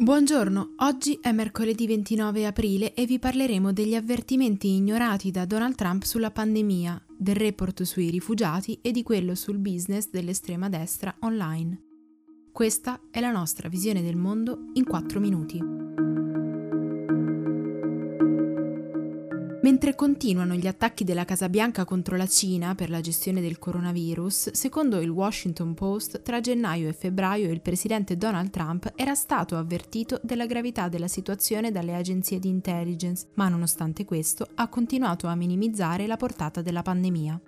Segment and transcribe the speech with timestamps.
[0.00, 6.04] Buongiorno, oggi è mercoledì 29 aprile e vi parleremo degli avvertimenti ignorati da Donald Trump
[6.04, 11.82] sulla pandemia, del report sui rifugiati e di quello sul business dell'estrema destra online.
[12.50, 15.62] Questa è la nostra visione del mondo in 4 minuti.
[19.62, 24.52] Mentre continuano gli attacchi della Casa Bianca contro la Cina per la gestione del coronavirus,
[24.52, 30.18] secondo il Washington Post, tra gennaio e febbraio il presidente Donald Trump era stato avvertito
[30.22, 36.06] della gravità della situazione dalle agenzie di intelligence, ma nonostante questo ha continuato a minimizzare
[36.06, 37.38] la portata della pandemia.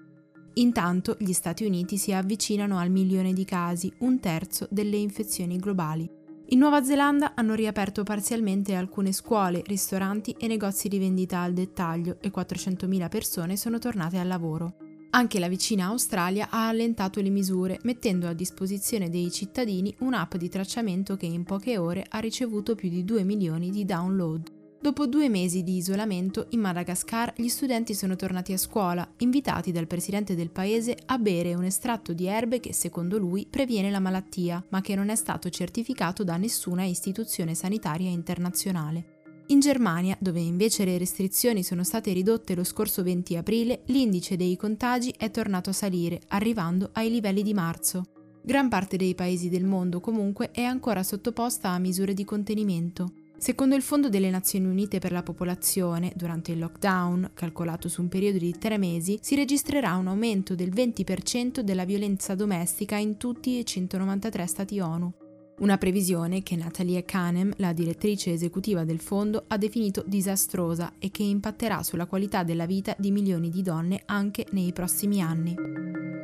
[0.55, 6.21] Intanto gli Stati Uniti si avvicinano al milione di casi, un terzo delle infezioni globali.
[6.53, 12.19] In Nuova Zelanda hanno riaperto parzialmente alcune scuole, ristoranti e negozi di vendita al dettaglio
[12.21, 14.75] e 400.000 persone sono tornate al lavoro.
[15.13, 20.51] Anche la vicina Australia ha allentato le misure, mettendo a disposizione dei cittadini un'app di
[20.51, 24.62] tracciamento che in poche ore ha ricevuto più di 2 milioni di download.
[24.83, 29.87] Dopo due mesi di isolamento, in Madagascar gli studenti sono tornati a scuola, invitati dal
[29.87, 34.61] presidente del paese a bere un estratto di erbe che secondo lui previene la malattia,
[34.71, 39.21] ma che non è stato certificato da nessuna istituzione sanitaria internazionale.
[39.47, 44.57] In Germania, dove invece le restrizioni sono state ridotte lo scorso 20 aprile, l'indice dei
[44.57, 48.03] contagi è tornato a salire, arrivando ai livelli di marzo.
[48.43, 53.13] Gran parte dei paesi del mondo comunque è ancora sottoposta a misure di contenimento.
[53.43, 58.07] Secondo il Fondo delle Nazioni Unite per la Popolazione, durante il lockdown, calcolato su un
[58.07, 63.59] periodo di tre mesi, si registrerà un aumento del 20% della violenza domestica in tutti
[63.59, 65.13] i 193 Stati ONU.
[65.59, 71.25] Una previsione che Natalia Kanem, la direttrice esecutiva del fondo, ha definito disastrosa e che
[71.25, 76.22] impatterà sulla qualità della vita di milioni di donne anche nei prossimi anni.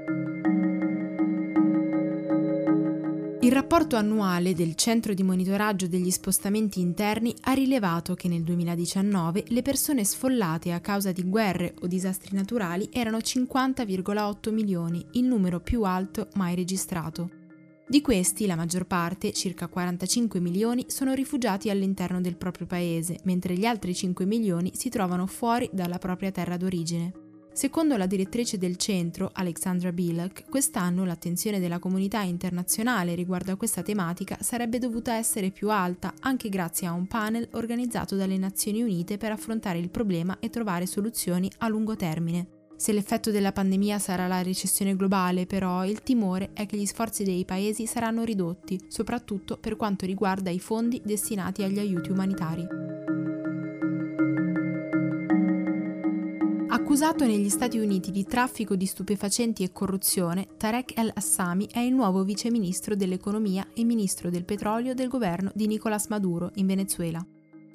[3.49, 9.45] Il rapporto annuale del Centro di monitoraggio degli spostamenti interni ha rilevato che nel 2019
[9.49, 15.61] le persone sfollate a causa di guerre o disastri naturali erano 50,8 milioni, il numero
[15.61, 17.31] più alto mai registrato.
[17.89, 23.55] Di questi, la maggior parte, circa 45 milioni, sono rifugiati all'interno del proprio paese, mentre
[23.55, 27.28] gli altri 5 milioni si trovano fuori dalla propria terra d'origine.
[27.59, 33.83] Secondo la direttrice del centro, Alexandra Bilek, quest'anno l'attenzione della comunità internazionale riguardo a questa
[33.83, 39.17] tematica sarebbe dovuta essere più alta anche grazie a un panel organizzato dalle Nazioni Unite
[39.17, 42.47] per affrontare il problema e trovare soluzioni a lungo termine.
[42.77, 47.25] Se l'effetto della pandemia sarà la recessione globale, però, il timore è che gli sforzi
[47.25, 52.88] dei paesi saranno ridotti, soprattutto per quanto riguarda i fondi destinati agli aiuti umanitari.
[56.99, 62.25] Accusato negli Stati Uniti di traffico di stupefacenti e corruzione, Tarek El-Assami è il nuovo
[62.25, 67.25] viceministro dell'economia e ministro del petrolio del governo di Nicolás Maduro in Venezuela.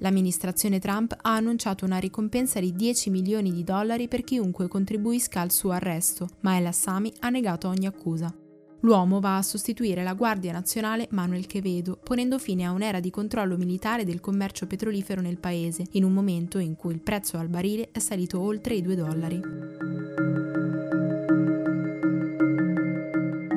[0.00, 5.50] L'amministrazione Trump ha annunciato una ricompensa di 10 milioni di dollari per chiunque contribuisca al
[5.50, 8.43] suo arresto, ma El-Assami ha negato ogni accusa.
[8.84, 13.56] L'uomo va a sostituire la Guardia Nazionale Manuel Quevedo, ponendo fine a un'era di controllo
[13.56, 17.88] militare del commercio petrolifero nel paese, in un momento in cui il prezzo al barile
[17.92, 19.83] è salito oltre i 2 dollari.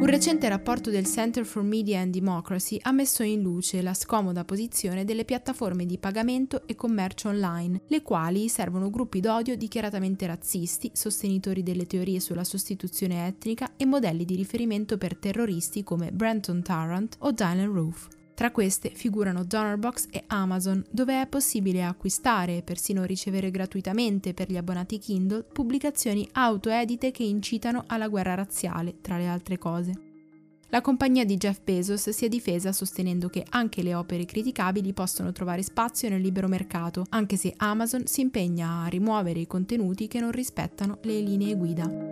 [0.07, 4.45] Un recente rapporto del Center for Media and Democracy ha messo in luce la scomoda
[4.45, 10.91] posizione delle piattaforme di pagamento e commercio online, le quali servono gruppi d'odio dichiaratamente razzisti,
[10.93, 17.17] sostenitori delle teorie sulla sostituzione etnica e modelli di riferimento per terroristi come Brenton Tarrant
[17.19, 18.07] o Dylan Roof.
[18.37, 24.51] Tra queste figurano Donorbox e Amazon, dove è possibile acquistare e persino ricevere gratuitamente per
[24.51, 29.91] gli abbonati Kindle pubblicazioni autoedite che incitano alla guerra razziale, tra le altre cose.
[30.67, 35.31] La compagnia di Jeff Bezos si è difesa sostenendo che anche le opere criticabili possono
[35.31, 40.19] trovare spazio nel libero mercato, anche se Amazon si impegna a rimuovere i contenuti che
[40.19, 42.06] non rispettano le linee guida.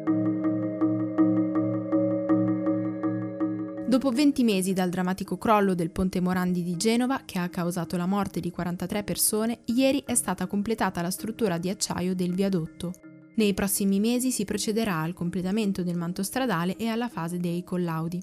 [3.88, 8.07] Dopo 20 mesi dal drammatico crollo del ponte Morandi di Genova, che ha causato la
[8.07, 12.94] morte di 43 persone, ieri è stata completata la struttura di acciaio del viadotto.
[13.36, 18.19] Nei prossimi mesi si procederà al completamento del manto stradale e alla fase dei collaudi.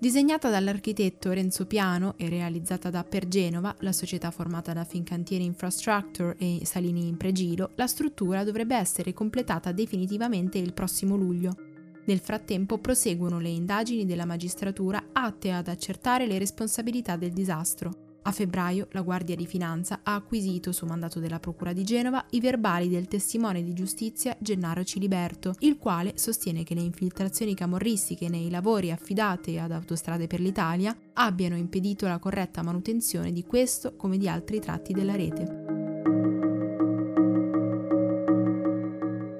[0.00, 6.34] Disegnata dall'architetto Renzo Piano e realizzata da Per Genova, la società formata da Fincantieri Infrastructure
[6.38, 11.67] e Salini in Pregilo, la struttura dovrebbe essere completata definitivamente il prossimo luglio.
[12.08, 18.06] Nel frattempo proseguono le indagini della magistratura atte ad accertare le responsabilità del disastro.
[18.22, 22.40] A febbraio la Guardia di Finanza ha acquisito, su mandato della Procura di Genova, i
[22.40, 28.48] verbali del testimone di giustizia Gennaro Ciliberto, il quale sostiene che le infiltrazioni camorristiche nei
[28.48, 34.26] lavori affidati ad Autostrade per l'Italia abbiano impedito la corretta manutenzione di questo come di
[34.28, 35.67] altri tratti della rete.